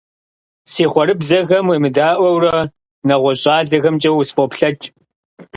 Си 0.71 0.83
хъуэрыбзэхэм 0.91 1.65
уемыдаӀуэурэ, 1.69 2.55
нэгъуэщӀ 3.07 3.41
щӀалэхэмкӀэ 3.41 4.11
усфӀоплъэкӀ. 4.11 4.85